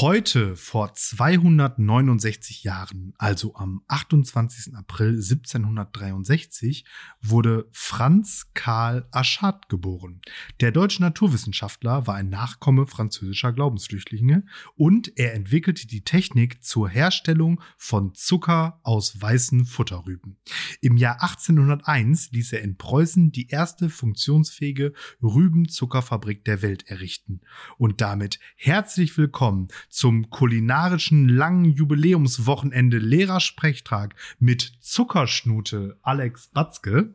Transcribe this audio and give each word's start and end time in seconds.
Heute 0.00 0.56
vor 0.56 0.94
269 0.94 2.64
Jahren, 2.64 3.12
also 3.18 3.54
am 3.56 3.82
28. 3.86 4.74
April 4.74 5.16
1763, 5.16 6.86
wurde 7.20 7.68
Franz 7.70 8.46
Karl 8.54 9.06
Aschat 9.10 9.68
geboren. 9.68 10.22
Der 10.60 10.72
deutsche 10.72 11.02
Naturwissenschaftler 11.02 12.06
war 12.06 12.14
ein 12.14 12.30
Nachkomme 12.30 12.86
französischer 12.86 13.52
Glaubensflüchtlinge 13.52 14.46
und 14.74 15.18
er 15.18 15.34
entwickelte 15.34 15.86
die 15.86 16.02
Technik 16.02 16.64
zur 16.64 16.88
Herstellung 16.88 17.60
von 17.76 18.14
Zucker 18.14 18.80
aus 18.84 19.20
weißen 19.20 19.66
Futterrüben. 19.66 20.38
Im 20.80 20.96
Jahr 20.96 21.22
1801 21.22 22.30
ließ 22.30 22.54
er 22.54 22.62
in 22.62 22.78
Preußen 22.78 23.32
die 23.32 23.48
erste 23.48 23.90
funktionsfähige 23.90 24.94
Rübenzuckerfabrik 25.22 26.42
der 26.46 26.62
Welt 26.62 26.88
errichten. 26.88 27.42
Und 27.76 28.00
damit 28.00 28.38
herzlich 28.56 29.18
willkommen 29.18 29.68
zum 29.90 30.30
kulinarischen 30.30 31.28
langen 31.28 31.64
Jubiläumswochenende 31.64 32.98
Lehrersprechtag 32.98 34.14
mit 34.38 34.72
Zuckerschnute 34.80 35.98
Alex 36.02 36.48
Batzke 36.48 37.14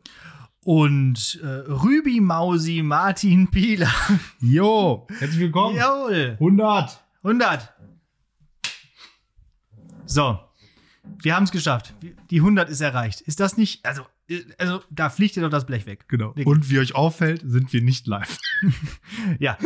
und 0.62 1.40
äh, 1.42 1.46
Rübi 1.46 2.20
Mausi 2.20 2.82
Martin 2.84 3.50
Pieler. 3.50 3.92
Jo, 4.40 5.06
herzlich 5.18 5.40
willkommen. 5.40 5.76
Jawohl. 5.76 6.36
100. 6.38 7.00
100. 7.22 7.72
So, 10.04 10.38
wir 11.22 11.34
haben 11.34 11.44
es 11.44 11.50
geschafft. 11.50 11.94
Die 12.30 12.38
100 12.38 12.68
ist 12.68 12.80
erreicht. 12.80 13.22
Ist 13.22 13.40
das 13.40 13.56
nicht, 13.56 13.84
also 13.84 14.02
also 14.58 14.82
da 14.90 15.08
fliegt 15.08 15.36
dir 15.36 15.42
doch 15.42 15.50
das 15.50 15.66
Blech 15.66 15.86
weg. 15.86 16.06
Genau. 16.08 16.34
Und 16.44 16.70
wie 16.70 16.78
euch 16.78 16.94
auffällt, 16.94 17.42
sind 17.44 17.72
wir 17.72 17.82
nicht 17.82 18.06
live. 18.06 18.38
ja. 19.38 19.56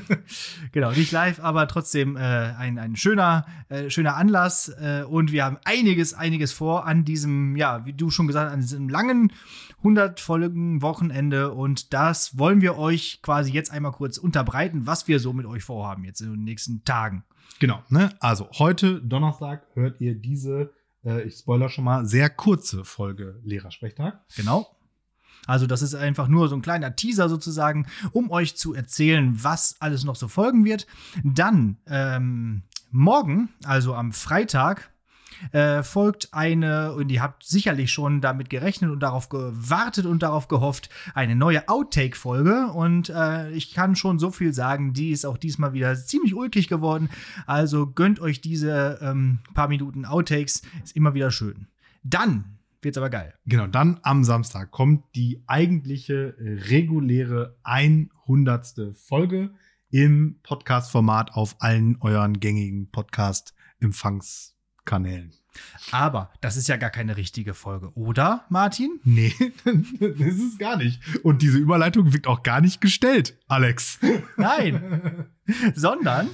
genau, 0.72 0.90
nicht 0.92 1.12
live, 1.12 1.40
aber 1.40 1.68
trotzdem 1.68 2.16
äh, 2.16 2.20
ein, 2.20 2.78
ein 2.78 2.96
schöner, 2.96 3.46
äh, 3.68 3.90
schöner 3.90 4.16
Anlass. 4.16 4.68
Äh, 4.68 5.04
und 5.08 5.32
wir 5.32 5.44
haben 5.44 5.58
einiges, 5.64 6.14
einiges 6.14 6.52
vor 6.52 6.86
an 6.86 7.04
diesem, 7.04 7.56
ja, 7.56 7.86
wie 7.86 7.92
du 7.92 8.10
schon 8.10 8.26
gesagt 8.26 8.48
hast, 8.48 8.54
an 8.54 8.60
diesem 8.60 8.88
langen 8.88 9.32
100 9.78 10.18
Folgen 10.18 10.82
Wochenende. 10.82 11.52
Und 11.52 11.92
das 11.92 12.38
wollen 12.38 12.60
wir 12.60 12.76
euch 12.76 13.20
quasi 13.22 13.52
jetzt 13.52 13.70
einmal 13.70 13.92
kurz 13.92 14.18
unterbreiten, 14.18 14.86
was 14.86 15.06
wir 15.06 15.20
so 15.20 15.32
mit 15.32 15.46
euch 15.46 15.62
vorhaben 15.62 16.04
jetzt 16.04 16.20
in 16.20 16.30
den 16.30 16.44
nächsten 16.44 16.84
Tagen. 16.84 17.24
Genau, 17.60 17.82
ne? 17.88 18.10
Also 18.18 18.48
heute 18.58 19.00
Donnerstag 19.00 19.66
hört 19.74 20.00
ihr 20.00 20.14
diese 20.14 20.72
äh, 21.04 21.22
ich 21.22 21.36
spoiler 21.36 21.68
schon 21.68 21.84
mal, 21.84 22.06
sehr 22.06 22.30
kurze 22.30 22.84
Folge 22.84 23.40
Lehrersprechtag. 23.44 24.20
Genau. 24.36 24.66
Also 25.46 25.66
das 25.66 25.82
ist 25.82 25.94
einfach 25.94 26.28
nur 26.28 26.48
so 26.48 26.56
ein 26.56 26.62
kleiner 26.62 26.96
Teaser 26.96 27.28
sozusagen, 27.28 27.86
um 28.12 28.30
euch 28.30 28.56
zu 28.56 28.74
erzählen, 28.74 29.42
was 29.42 29.76
alles 29.80 30.04
noch 30.04 30.16
so 30.16 30.28
folgen 30.28 30.64
wird. 30.64 30.86
Dann 31.22 31.76
ähm, 31.86 32.62
morgen, 32.90 33.50
also 33.64 33.94
am 33.94 34.12
Freitag, 34.12 34.90
äh, 35.52 35.82
folgt 35.82 36.28
eine, 36.32 36.94
und 36.94 37.10
ihr 37.10 37.22
habt 37.22 37.44
sicherlich 37.44 37.92
schon 37.92 38.20
damit 38.20 38.50
gerechnet 38.50 38.90
und 38.90 39.00
darauf 39.00 39.28
gewartet 39.28 40.06
und 40.06 40.22
darauf 40.22 40.48
gehofft, 40.48 40.90
eine 41.14 41.36
neue 41.36 41.68
Outtake-Folge. 41.68 42.68
Und 42.68 43.10
äh, 43.10 43.50
ich 43.50 43.74
kann 43.74 43.96
schon 43.96 44.18
so 44.18 44.30
viel 44.30 44.52
sagen, 44.52 44.92
die 44.92 45.10
ist 45.10 45.24
auch 45.24 45.38
diesmal 45.38 45.72
wieder 45.72 45.94
ziemlich 45.94 46.34
ulkig 46.34 46.68
geworden. 46.68 47.08
Also 47.46 47.86
gönnt 47.86 48.20
euch 48.20 48.40
diese 48.40 48.98
ähm, 49.00 49.40
paar 49.54 49.68
Minuten 49.68 50.04
Outtakes, 50.04 50.62
ist 50.82 50.96
immer 50.96 51.14
wieder 51.14 51.30
schön. 51.30 51.68
Dann 52.02 52.58
wird's 52.82 52.98
aber 52.98 53.10
geil. 53.10 53.34
Genau, 53.46 53.66
dann 53.66 53.98
am 54.02 54.24
Samstag 54.24 54.70
kommt 54.70 55.04
die 55.14 55.42
eigentliche 55.46 56.36
äh, 56.38 56.68
reguläre 56.68 57.56
100. 57.62 58.94
Folge 58.94 59.50
im 59.90 60.40
Podcast-Format 60.42 61.34
auf 61.34 61.56
allen 61.60 61.96
euren 62.00 62.40
gängigen 62.40 62.90
Podcast-Empfangs- 62.90 64.53
Kanälen. 64.84 65.32
Aber 65.92 66.32
das 66.40 66.56
ist 66.56 66.68
ja 66.68 66.76
gar 66.76 66.90
keine 66.90 67.16
richtige 67.16 67.54
Folge, 67.54 67.92
oder, 67.94 68.44
Martin? 68.48 69.00
Nee, 69.04 69.32
das 69.64 69.74
ist 70.18 70.52
es 70.52 70.58
gar 70.58 70.76
nicht. 70.76 71.00
Und 71.22 71.42
diese 71.42 71.58
Überleitung 71.58 72.12
wirkt 72.12 72.26
auch 72.26 72.42
gar 72.42 72.60
nicht 72.60 72.80
gestellt, 72.80 73.38
Alex. 73.46 73.98
Nein, 74.36 75.26
sondern. 75.74 76.28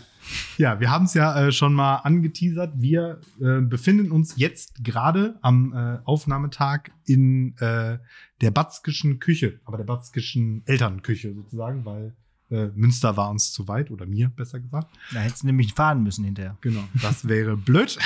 Ja, 0.58 0.78
wir 0.78 0.90
haben 0.90 1.06
es 1.06 1.14
ja 1.14 1.46
äh, 1.46 1.52
schon 1.52 1.74
mal 1.74 1.96
angeteasert. 1.96 2.74
Wir 2.76 3.20
äh, 3.40 3.60
befinden 3.60 4.12
uns 4.12 4.34
jetzt 4.36 4.84
gerade 4.84 5.38
am 5.42 5.72
äh, 5.72 5.98
Aufnahmetag 6.04 6.90
in 7.04 7.56
äh, 7.58 7.98
der 8.40 8.50
Batzkischen 8.52 9.18
Küche, 9.18 9.60
aber 9.64 9.76
der 9.76 9.84
Batzkischen 9.84 10.62
Elternküche 10.66 11.34
sozusagen, 11.34 11.84
weil 11.84 12.14
äh, 12.50 12.66
Münster 12.74 13.16
war 13.16 13.30
uns 13.30 13.52
zu 13.52 13.68
weit, 13.68 13.90
oder 13.90 14.06
mir 14.06 14.28
besser 14.28 14.60
gesagt. 14.60 14.88
Da 15.12 15.20
hättest 15.20 15.42
du 15.42 15.46
nämlich 15.46 15.74
fahren 15.74 16.02
müssen 16.02 16.24
hinterher. 16.24 16.56
Genau, 16.60 16.84
das 17.00 17.28
wäre 17.28 17.56
blöd. 17.56 17.98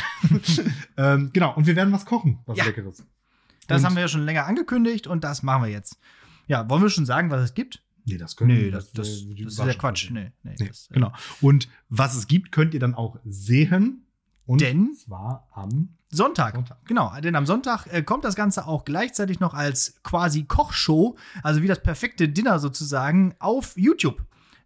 ähm, 0.96 1.30
genau, 1.32 1.54
und 1.54 1.66
wir 1.66 1.76
werden 1.76 1.92
was 1.92 2.04
kochen, 2.04 2.38
was 2.46 2.58
ja. 2.58 2.64
Leckeres. 2.64 3.04
Das 3.66 3.80
und 3.80 3.86
haben 3.86 3.94
wir 3.96 4.02
ja 4.02 4.08
schon 4.08 4.24
länger 4.24 4.46
angekündigt 4.46 5.06
und 5.06 5.24
das 5.24 5.42
machen 5.42 5.62
wir 5.62 5.70
jetzt. 5.70 5.98
Ja, 6.46 6.68
wollen 6.68 6.82
wir 6.82 6.90
schon 6.90 7.06
sagen, 7.06 7.30
was 7.30 7.42
es 7.42 7.54
gibt? 7.54 7.82
Nee, 8.04 8.18
das 8.18 8.36
können 8.36 8.54
nee, 8.54 8.70
das, 8.70 8.92
das, 8.92 9.24
das, 9.26 9.36
das 9.36 9.52
ist 9.52 9.58
ja 9.58 9.74
Quatsch. 9.74 10.10
Nee, 10.10 10.32
nee, 10.42 10.56
nee 10.58 10.68
das, 10.68 10.88
äh, 10.90 10.94
genau. 10.94 11.12
Und 11.40 11.68
was 11.88 12.14
es 12.14 12.26
gibt, 12.26 12.52
könnt 12.52 12.74
ihr 12.74 12.80
dann 12.80 12.94
auch 12.94 13.18
sehen. 13.24 14.06
Und 14.46 14.60
denn 14.60 14.92
zwar 14.92 15.48
am 15.52 15.96
Sonntag. 16.10 16.54
Sonntag. 16.54 16.84
Genau, 16.84 17.12
denn 17.22 17.34
am 17.34 17.46
Sonntag 17.46 17.86
äh, 17.86 18.02
kommt 18.02 18.24
das 18.24 18.34
Ganze 18.34 18.66
auch 18.66 18.84
gleichzeitig 18.84 19.40
noch 19.40 19.54
als 19.54 19.94
quasi 20.02 20.44
Kochshow, 20.44 21.16
also 21.42 21.62
wie 21.62 21.66
das 21.66 21.82
perfekte 21.82 22.28
Dinner 22.28 22.58
sozusagen, 22.58 23.34
auf 23.38 23.76
YouTube 23.78 24.22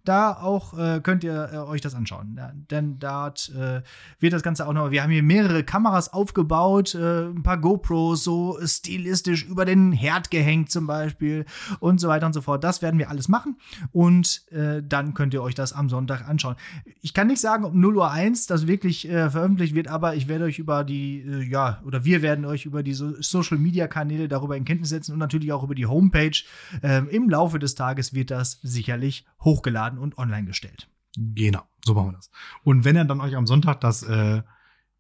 da 0.09 0.33
auch 0.33 0.79
äh, 0.79 1.01
könnt 1.03 1.23
ihr 1.23 1.51
äh, 1.53 1.57
euch 1.59 1.81
das 1.81 1.95
anschauen. 1.95 2.35
Ja, 2.37 2.53
denn 2.71 2.99
dort 2.99 3.53
äh, 3.55 3.83
wird 4.21 4.33
das 4.33 4.43
Ganze 4.43 4.67
auch 4.67 4.73
noch. 4.73 4.91
Wir 4.91 5.03
haben 5.03 5.11
hier 5.11 5.23
mehrere 5.23 5.65
Kameras 5.65 6.13
aufgebaut, 6.13 6.95
äh, 6.95 7.27
ein 7.27 7.43
paar 7.43 7.59
GoPros 7.59 8.25
so 8.25 8.59
stilistisch 8.65 9.45
über 9.45 9.65
den 9.65 9.93
Herd 9.93 10.31
gehängt 10.31 10.71
zum 10.71 10.87
Beispiel 10.87 11.45
und 11.81 12.01
so 12.01 12.09
weiter 12.09 12.27
und 12.27 12.33
so 12.33 12.41
fort. 12.41 12.65
Das 12.65 12.81
werden 12.81 12.99
wir 12.99 13.11
alles 13.11 13.29
machen 13.29 13.57
und 13.93 14.51
äh, 14.51 14.83
dann 14.83 15.13
könnt 15.15 15.35
ihr 15.35 15.43
euch 15.43 15.55
das 15.55 15.73
am 15.73 15.89
Sonntag 15.89 16.27
anschauen. 16.27 16.57
Ich 17.03 17.13
kann 17.13 17.27
nicht 17.27 17.41
sagen, 17.41 17.65
ob 17.65 17.75
0 17.75 17.97
Uhr 17.97 18.11
1 18.11 18.47
das 18.47 18.67
wirklich 18.67 19.09
äh, 19.09 19.29
veröffentlicht 19.29 19.75
wird, 19.75 19.89
aber 19.89 20.15
ich 20.15 20.29
werde 20.29 20.45
euch 20.45 20.59
über 20.59 20.85
die, 20.85 21.47
ja, 21.51 21.83
oder 21.85 22.05
wir 22.05 22.23
werden 22.23 22.45
euch 22.45 22.65
über 22.65 22.83
die 22.83 22.95
so 22.95 23.21
Social 23.21 23.59
Media 23.59 23.87
Kanäle 23.87 24.29
darüber 24.29 24.57
in 24.57 24.65
Kenntnis 24.65 24.89
setzen 24.89 25.13
und 25.13 25.19
natürlich 25.19 25.53
auch 25.53 25.65
über 25.65 25.75
die 25.75 25.87
Homepage. 25.87 26.43
Ähm, 26.83 27.09
Im 27.11 27.29
Laufe 27.29 27.59
des 27.59 27.75
Tages 27.75 28.15
wird 28.15 28.31
das 28.31 28.59
sicherlich 28.63 29.27
hochgeladen 29.43 29.98
und 30.01 30.19
online 30.19 30.47
gestellt. 30.47 30.89
Genau, 31.17 31.63
so 31.85 31.95
machen 31.95 32.09
wir 32.09 32.17
das. 32.17 32.31
Und 32.65 32.85
wenn 32.85 32.97
ihr 32.97 33.05
dann 33.05 33.21
euch 33.21 33.35
am 33.35 33.47
Sonntag 33.47 33.81
das 33.81 34.03
äh, 34.03 34.43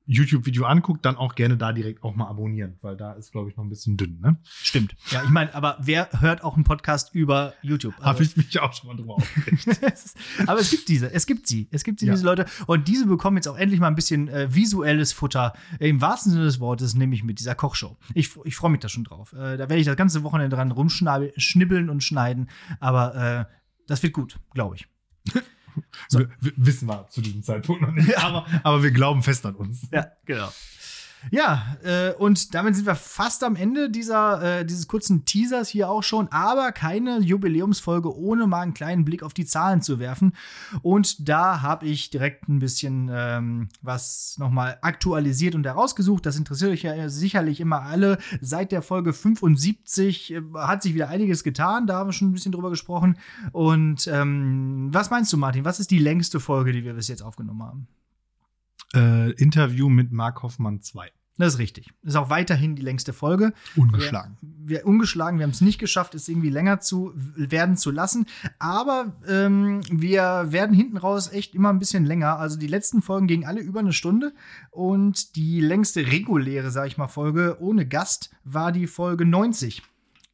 YouTube-Video 0.08 0.64
anguckt, 0.64 1.04
dann 1.04 1.16
auch 1.16 1.34
gerne 1.34 1.58
da 1.58 1.72
direkt 1.72 2.02
auch 2.02 2.16
mal 2.16 2.26
abonnieren, 2.26 2.78
weil 2.80 2.96
da 2.96 3.12
ist, 3.12 3.30
glaube 3.30 3.50
ich, 3.50 3.56
noch 3.56 3.64
ein 3.64 3.68
bisschen 3.68 3.98
dünn, 3.98 4.18
ne? 4.20 4.38
Stimmt. 4.42 4.96
Ja, 5.10 5.22
ich 5.22 5.28
meine, 5.28 5.54
aber 5.54 5.76
wer 5.80 6.08
hört 6.20 6.42
auch 6.42 6.54
einen 6.54 6.64
Podcast 6.64 7.14
über 7.14 7.52
YouTube? 7.60 7.94
Also, 7.98 8.06
Habe 8.06 8.22
ich 8.22 8.36
mich 8.36 8.58
auch 8.58 8.72
schon 8.72 8.88
mal 8.88 8.96
drüber 8.96 9.16
aufgeregt. 9.16 9.68
aber 10.46 10.60
es 10.60 10.70
gibt 10.70 10.88
diese, 10.88 11.12
es 11.12 11.26
gibt 11.26 11.46
sie, 11.46 11.68
es 11.70 11.84
gibt 11.84 12.00
sie, 12.00 12.06
ja. 12.06 12.14
diese 12.14 12.24
Leute. 12.24 12.46
Und 12.66 12.88
diese 12.88 13.06
bekommen 13.06 13.36
jetzt 13.36 13.48
auch 13.48 13.58
endlich 13.58 13.80
mal 13.80 13.88
ein 13.88 13.94
bisschen 13.94 14.28
äh, 14.28 14.52
visuelles 14.52 15.12
Futter, 15.12 15.52
im 15.78 16.00
wahrsten 16.00 16.32
Sinne 16.32 16.44
des 16.44 16.58
Wortes, 16.58 16.94
nämlich 16.94 17.22
mit 17.22 17.38
dieser 17.38 17.54
Kochshow. 17.54 17.98
Ich, 18.14 18.30
ich 18.44 18.56
freue 18.56 18.70
mich 18.70 18.80
da 18.80 18.88
schon 18.88 19.04
drauf. 19.04 19.34
Äh, 19.34 19.58
da 19.58 19.68
werde 19.68 19.76
ich 19.76 19.86
das 19.86 19.96
ganze 19.96 20.22
Wochenende 20.22 20.56
dran 20.56 20.70
rumschnibbeln 20.70 21.90
und 21.90 22.02
schneiden, 22.02 22.48
aber 22.80 23.46
äh, 23.50 23.58
das 23.88 24.02
wird 24.02 24.12
gut, 24.12 24.38
glaube 24.54 24.76
ich. 24.76 24.86
So. 26.08 26.24
Wissen 26.40 26.88
wir 26.88 27.06
zu 27.08 27.20
diesem 27.20 27.44
Zeitpunkt 27.44 27.82
noch 27.82 27.92
nicht, 27.92 28.18
aber, 28.18 28.44
aber 28.64 28.82
wir 28.82 28.90
glauben 28.90 29.22
fest 29.22 29.46
an 29.46 29.54
uns. 29.54 29.86
Ja, 29.92 30.10
genau. 30.24 30.48
Ja, 31.30 31.76
äh, 31.82 32.12
und 32.14 32.54
damit 32.54 32.76
sind 32.76 32.86
wir 32.86 32.94
fast 32.94 33.42
am 33.44 33.56
Ende 33.56 33.90
dieser, 33.90 34.60
äh, 34.60 34.64
dieses 34.64 34.88
kurzen 34.88 35.24
Teasers 35.24 35.68
hier 35.68 35.90
auch 35.90 36.02
schon, 36.02 36.28
aber 36.28 36.72
keine 36.72 37.18
Jubiläumsfolge, 37.20 38.16
ohne 38.16 38.46
mal 38.46 38.60
einen 38.60 38.74
kleinen 38.74 39.04
Blick 39.04 39.22
auf 39.22 39.34
die 39.34 39.44
Zahlen 39.44 39.82
zu 39.82 39.98
werfen. 39.98 40.32
Und 40.82 41.28
da 41.28 41.62
habe 41.62 41.86
ich 41.86 42.10
direkt 42.10 42.48
ein 42.48 42.60
bisschen 42.60 43.10
ähm, 43.12 43.68
was 43.82 44.36
nochmal 44.38 44.78
aktualisiert 44.82 45.54
und 45.54 45.66
herausgesucht. 45.66 46.24
Das 46.24 46.36
interessiert 46.36 46.72
euch 46.72 46.82
ja 46.82 47.08
sicherlich 47.08 47.60
immer 47.60 47.82
alle. 47.82 48.18
Seit 48.40 48.72
der 48.72 48.82
Folge 48.82 49.12
75 49.12 50.32
äh, 50.32 50.42
hat 50.54 50.82
sich 50.82 50.94
wieder 50.94 51.08
einiges 51.08 51.42
getan, 51.42 51.86
da 51.86 51.98
haben 51.98 52.08
wir 52.08 52.12
schon 52.12 52.28
ein 52.28 52.34
bisschen 52.34 52.52
drüber 52.52 52.70
gesprochen. 52.70 53.18
Und 53.52 54.06
ähm, 54.06 54.88
was 54.92 55.10
meinst 55.10 55.32
du, 55.32 55.36
Martin? 55.36 55.64
Was 55.64 55.80
ist 55.80 55.90
die 55.90 55.98
längste 55.98 56.40
Folge, 56.40 56.72
die 56.72 56.84
wir 56.84 56.94
bis 56.94 57.08
jetzt 57.08 57.22
aufgenommen 57.22 57.62
haben? 57.62 57.88
Äh, 58.94 59.32
Interview 59.32 59.88
mit 59.88 60.12
Mark 60.12 60.42
Hoffmann 60.42 60.80
2. 60.80 61.10
Das 61.38 61.54
ist 61.54 61.58
richtig. 61.60 61.92
Das 62.02 62.14
ist 62.14 62.16
auch 62.16 62.30
weiterhin 62.30 62.74
die 62.74 62.82
längste 62.82 63.12
Folge. 63.12 63.52
Ungeschlagen. 63.76 64.36
Wir, 64.40 64.78
wir 64.78 64.86
ungeschlagen. 64.86 65.38
Wir 65.38 65.44
haben 65.44 65.52
es 65.52 65.60
nicht 65.60 65.78
geschafft, 65.78 66.16
es 66.16 66.28
irgendwie 66.28 66.50
länger 66.50 66.80
zu 66.80 67.12
werden 67.14 67.76
zu 67.76 67.92
lassen. 67.92 68.26
Aber 68.58 69.16
ähm, 69.28 69.80
wir 69.88 70.46
werden 70.48 70.74
hinten 70.74 70.96
raus 70.96 71.32
echt 71.32 71.54
immer 71.54 71.70
ein 71.70 71.78
bisschen 71.78 72.04
länger. 72.04 72.40
Also 72.40 72.58
die 72.58 72.66
letzten 72.66 73.02
Folgen 73.02 73.28
gingen 73.28 73.44
alle 73.44 73.60
über 73.60 73.78
eine 73.78 73.92
Stunde. 73.92 74.34
Und 74.72 75.36
die 75.36 75.60
längste 75.60 76.08
reguläre, 76.08 76.72
sag 76.72 76.88
ich 76.88 76.98
mal, 76.98 77.06
Folge 77.06 77.58
ohne 77.60 77.86
Gast 77.86 78.30
war 78.42 78.72
die 78.72 78.88
Folge 78.88 79.24
90. 79.24 79.82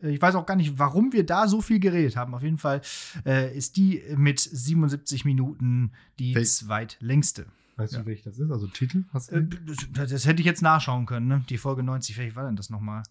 Ich 0.01 0.21
weiß 0.21 0.35
auch 0.37 0.47
gar 0.47 0.57
nicht, 0.57 0.79
warum 0.79 1.13
wir 1.13 1.25
da 1.25 1.49
so 1.49 1.61
viel 1.61 1.81
geredet 1.81 2.17
haben. 2.17 2.35
Auf 2.35 2.43
jeden 2.43 2.59
Fall 2.59 2.81
äh, 3.27 3.55
ist 3.55 3.77
die 3.77 4.03
mit 4.17 4.41
77 4.41 5.27
Minuten 5.27 5.93
die 6.19 6.35
zweitlängste. 6.43 7.47
Weißt 7.77 7.93
Ja. 7.95 8.01
du, 8.01 8.07
welches 8.07 8.25
das 8.25 8.39
ist? 8.39 8.51
Also 8.51 8.67
Titel? 8.69 9.05
Hast 9.13 9.31
du 9.33 9.37
Äh, 9.37 9.47
das, 9.93 10.11
das 10.11 10.27
hätte 10.27 10.41
ich 10.41 10.47
jetzt 10.47 10.63
nachschauen 10.63 11.07
können, 11.07 11.27
ne? 11.27 11.45
Die 11.49 11.59
Folge 11.59 11.83
90, 11.83 12.17
welche 12.19 12.37
war 12.37 12.45
denn 12.45 12.57
das 12.57 12.71
nochmal? 12.71 13.03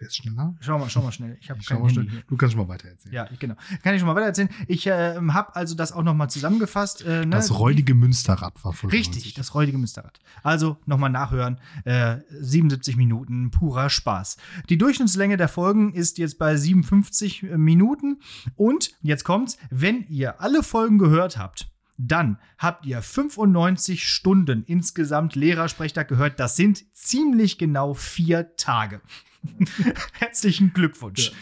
Wer 0.00 0.06
ist 0.06 0.16
schneller? 0.16 0.54
Schau 0.60 0.78
mal, 0.78 0.88
schau 0.88 1.02
mal 1.02 1.10
schnell. 1.10 1.36
Ich 1.40 1.50
habe 1.50 1.58
kein 1.60 1.78
Handy 1.78 1.92
schnell. 1.94 2.22
Du 2.28 2.36
kannst 2.36 2.54
schon 2.54 2.62
mal 2.64 2.72
weiter 2.72 2.86
erzählen. 2.88 3.12
Ja, 3.12 3.28
ich- 3.32 3.38
genau. 3.40 3.56
Kann 3.82 3.94
ich 3.94 4.00
schon 4.00 4.06
mal 4.06 4.14
weiter 4.14 4.26
erzählen. 4.26 4.48
Ich 4.68 4.86
äh, 4.86 5.16
habe 5.16 5.56
also 5.56 5.74
das 5.74 5.90
auch 5.90 6.04
nochmal 6.04 6.30
zusammengefasst. 6.30 7.02
Äh, 7.04 7.26
ne? 7.26 7.30
Das 7.30 7.58
räudige 7.58 7.94
Münsterrad 7.96 8.64
war 8.64 8.72
Folge 8.72 8.94
Richtig, 8.96 9.16
90. 9.24 9.34
das 9.34 9.54
räudige 9.56 9.76
Münsterrad. 9.76 10.20
Also 10.44 10.76
nochmal 10.86 11.10
nachhören. 11.10 11.58
Äh, 11.84 12.18
77 12.30 12.96
Minuten 12.96 13.50
purer 13.50 13.90
Spaß. 13.90 14.36
Die 14.68 14.78
Durchschnittslänge 14.78 15.36
der 15.36 15.48
Folgen 15.48 15.92
ist 15.92 16.18
jetzt 16.18 16.38
bei 16.38 16.56
57 16.56 17.42
Minuten. 17.56 18.20
Und 18.54 18.92
jetzt 19.02 19.24
kommt's, 19.24 19.58
wenn 19.68 20.06
ihr 20.08 20.40
alle 20.40 20.62
Folgen 20.62 20.98
gehört 20.98 21.38
habt, 21.38 21.72
dann 21.98 22.38
habt 22.56 22.86
ihr 22.86 23.02
95 23.02 24.08
Stunden 24.08 24.62
insgesamt 24.64 25.34
Lehrersprechtag 25.34 26.08
gehört. 26.08 26.40
Das 26.40 26.56
sind 26.56 26.84
ziemlich 26.94 27.58
genau 27.58 27.92
vier 27.92 28.56
Tage. 28.56 29.00
Herzlichen 30.12 30.72
Glückwunsch. 30.72 31.32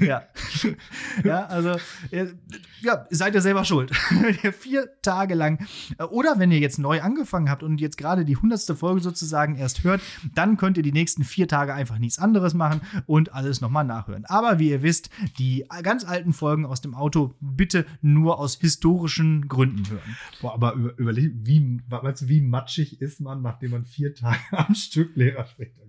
Ja. 0.00 0.22
ja, 1.24 1.46
also, 1.46 1.76
äh, 2.10 2.26
ja, 2.80 3.06
seid 3.10 3.34
ihr 3.34 3.40
selber 3.40 3.64
schuld. 3.64 3.94
Vier 4.58 4.88
Tage 5.02 5.34
lang, 5.34 5.66
oder 6.10 6.38
wenn 6.38 6.50
ihr 6.50 6.58
jetzt 6.58 6.78
neu 6.78 7.00
angefangen 7.00 7.50
habt 7.50 7.62
und 7.62 7.80
jetzt 7.80 7.96
gerade 7.96 8.24
die 8.24 8.36
hundertste 8.36 8.76
Folge 8.76 9.00
sozusagen 9.00 9.56
erst 9.56 9.84
hört, 9.84 10.00
dann 10.34 10.56
könnt 10.56 10.76
ihr 10.76 10.82
die 10.82 10.92
nächsten 10.92 11.24
vier 11.24 11.48
Tage 11.48 11.74
einfach 11.74 11.98
nichts 11.98 12.18
anderes 12.18 12.54
machen 12.54 12.80
und 13.06 13.32
alles 13.32 13.60
nochmal 13.60 13.84
nachhören. 13.84 14.24
Aber 14.26 14.58
wie 14.58 14.70
ihr 14.70 14.82
wisst, 14.82 15.10
die 15.38 15.64
ganz 15.82 16.04
alten 16.04 16.32
Folgen 16.32 16.66
aus 16.66 16.80
dem 16.80 16.94
Auto 16.94 17.34
bitte 17.40 17.86
nur 18.02 18.38
aus 18.38 18.58
historischen 18.60 19.48
Gründen 19.48 19.88
hören. 19.88 20.16
Boah, 20.40 20.54
aber 20.54 20.74
über, 20.74 20.98
überleg, 20.98 21.32
wie, 21.36 21.80
weißt 21.88 22.22
du, 22.22 22.28
wie 22.28 22.40
matschig 22.40 23.00
ist 23.00 23.20
man, 23.20 23.42
nachdem 23.42 23.72
man 23.72 23.84
vier 23.84 24.14
Tage 24.14 24.38
am 24.52 24.74
Stück 24.74 25.16
Lehrersprecher? 25.16 25.85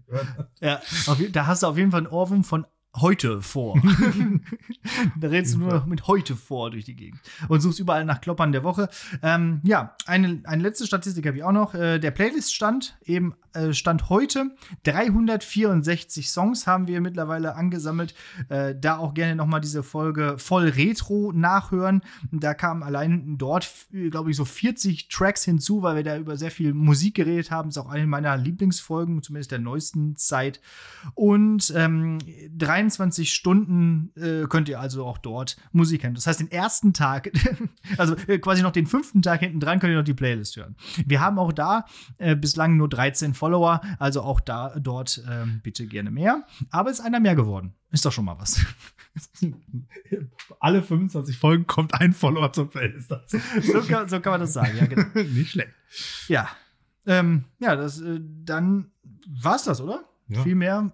Ja, 0.62 0.82
auf, 1.08 1.18
da 1.32 1.46
hast 1.48 1.64
du 1.64 1.68
auf 1.68 1.78
jeden 1.78 1.92
Fall 1.92 2.02
einen 2.02 2.08
Ohrwurm 2.08 2.44
von 2.44 2.66
heute 3.02 3.42
vor. 3.42 3.82
da 5.20 5.28
redest 5.28 5.56
du 5.56 5.60
nur 5.60 5.74
noch 5.74 5.86
mit 5.86 6.08
heute 6.08 6.36
vor 6.36 6.72
durch 6.72 6.86
die 6.86 6.96
Gegend 6.96 7.20
und 7.48 7.62
suchst 7.62 7.80
überall 7.80 8.06
nach 8.06 8.22
Kloppern 8.22 8.52
der 8.52 8.64
Woche. 8.64 8.90
Ähm, 9.22 9.62
ja, 9.64 9.96
eine, 10.06 10.42
eine 10.46 10.64
letzte 10.64 10.86
Statistik 10.86 11.26
habe 11.26 11.38
ich 11.38 11.44
auch 11.44 11.52
noch. 11.52 11.74
Äh, 11.74 12.00
der 12.00 12.12
Playlist-Stand, 12.12 12.98
eben 13.06 13.36
äh, 13.54 13.74
Stand 13.74 14.10
heute, 14.10 14.52
364 14.84 16.30
Songs 16.30 16.68
haben 16.68 16.88
wir 16.88 17.02
mittlerweile 17.02 17.56
angesammelt. 17.56 18.14
Äh, 18.50 18.76
da 18.80 18.98
auch 18.98 19.14
gerne 19.14 19.36
nochmal 19.36 19.62
diese 19.62 19.84
Folge 19.84 20.36
voll 20.38 20.68
Retro 20.70 21.32
nachhören. 21.34 22.02
Da 22.32 22.54
kamen 22.54 22.84
allein 22.84 23.38
dort, 23.38 23.70
glaube 23.92 24.32
ich, 24.32 24.38
so 24.38 24.46
40 24.46 25.08
Tracks 25.10 25.44
hinzu, 25.44 25.82
weil 25.82 25.96
wir 25.96 26.04
da 26.04 26.18
über 26.18 26.38
sehr 26.38 26.52
viel 26.52 26.74
Musik 26.74 27.16
geredet 27.16 27.52
haben. 27.52 27.70
Ist 27.70 27.78
auch 27.78 27.90
eine 27.90 28.08
meiner 28.08 28.38
Lieblingsfolgen, 28.38 29.24
zumindest 29.24 29.52
der 29.52 29.60
neuesten 29.60 30.16
Zeit. 30.16 30.62
Und 31.16 31.74
ähm, 31.76 32.20
23 32.88 33.34
Stunden 33.34 34.12
äh, 34.16 34.48
könnt 34.48 34.70
ihr 34.70 34.80
also 34.80 35.06
auch 35.06 35.18
dort 35.18 35.58
Musik 35.72 36.04
hören. 36.04 36.16
Das 36.16 36.28
heißt, 36.28 36.40
den 36.40 36.52
ersten 36.52 36.94
Tag, 36.94 37.32
also 37.98 38.16
äh, 38.28 38.40
quasi 38.40 38.62
noch 38.62 38.72
den 38.72 38.88
fünften 38.88 39.22
Tag 39.22 39.42
hinten 39.42 39.60
dran, 39.60 39.80
könnt 39.80 39.92
ihr 39.92 39.98
noch 39.98 40.04
die 40.04 40.14
Playlist 40.14 40.56
hören. 40.56 40.76
Wir 41.06 41.20
haben 41.20 41.38
auch 41.38 41.52
da 41.52 41.86
äh, 42.18 42.36
bislang 42.36 42.78
nur 42.78 42.90
13 42.90 43.34
Follower, 43.34 43.82
also 44.00 44.22
auch 44.22 44.40
da 44.40 44.80
dort 44.80 45.24
ähm, 45.30 45.60
bitte 45.64 45.86
gerne 45.86 46.12
mehr. 46.12 46.44
Aber 46.72 46.90
ist 46.90 47.02
einer 47.02 47.20
mehr 47.20 47.36
geworden. 47.36 47.74
Ist 47.92 48.06
doch 48.06 48.12
schon 48.12 48.26
mal 48.26 48.38
was. 48.40 48.66
Alle 50.60 50.84
25 50.84 51.38
Folgen 51.38 51.68
kommt 51.68 51.94
ein 51.94 52.14
Follower 52.14 52.52
zur 52.54 52.70
Playlist 52.70 53.14
so, 53.30 53.82
kann, 53.82 54.08
so 54.08 54.20
kann 54.20 54.32
man 54.32 54.42
das 54.42 54.54
sagen, 54.54 54.78
ja, 54.78 54.86
genau. 54.86 55.06
Nicht 55.14 55.52
schlecht. 55.52 55.72
Ja. 56.28 56.50
Ähm, 57.06 57.46
ja, 57.60 57.76
das, 57.76 58.02
äh, 58.02 58.20
dann 58.22 58.92
war's 59.42 59.64
das, 59.64 59.82
oder? 59.82 60.04
Ja. 60.28 60.44
Viel 60.44 60.56
mehr 60.56 60.92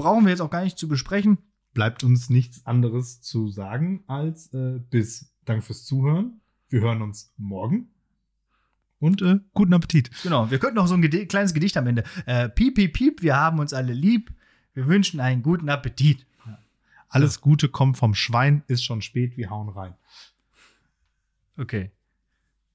brauchen 0.00 0.24
wir 0.24 0.30
jetzt 0.30 0.40
auch 0.40 0.50
gar 0.50 0.64
nicht 0.64 0.78
zu 0.78 0.88
besprechen. 0.88 1.38
Bleibt 1.74 2.02
uns 2.04 2.30
nichts 2.30 2.64
anderes 2.66 3.20
zu 3.20 3.48
sagen 3.48 4.02
als 4.06 4.52
äh, 4.54 4.80
bis. 4.90 5.32
Danke 5.44 5.62
fürs 5.62 5.84
Zuhören. 5.84 6.40
Wir 6.68 6.80
hören 6.80 7.02
uns 7.02 7.32
morgen. 7.36 7.90
Und 8.98 9.22
äh, 9.22 9.40
guten 9.54 9.74
Appetit. 9.74 10.10
Genau, 10.22 10.50
wir 10.50 10.58
könnten 10.58 10.76
noch 10.76 10.86
so 10.86 10.94
ein 10.94 11.02
Gedi 11.02 11.26
kleines 11.26 11.54
Gedicht 11.54 11.76
am 11.76 11.86
Ende. 11.86 12.04
Äh, 12.26 12.48
piep, 12.48 12.76
piep, 12.76 12.92
piep, 12.92 13.22
wir 13.22 13.36
haben 13.36 13.58
uns 13.58 13.72
alle 13.72 13.92
lieb. 13.92 14.32
Wir 14.72 14.86
wünschen 14.86 15.20
einen 15.20 15.42
guten 15.42 15.68
Appetit. 15.68 16.26
Alles 17.08 17.40
Gute 17.40 17.68
kommt 17.68 17.96
vom 17.96 18.14
Schwein, 18.14 18.62
ist 18.68 18.84
schon 18.84 19.02
spät, 19.02 19.36
wir 19.36 19.50
hauen 19.50 19.68
rein. 19.68 19.94
Okay. 21.58 21.90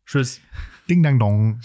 Tschüss. 0.05 0.41
Ding 0.89 1.01
dang 1.01 1.19
dong. 1.19 1.61